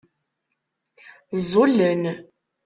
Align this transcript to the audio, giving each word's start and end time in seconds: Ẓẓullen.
Ẓẓullen. 1.41 2.03